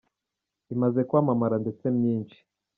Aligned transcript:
imaze 0.73 0.99
kwamamara 1.09 1.55
Ndetse 1.63 1.85
myinshi. 1.97 2.37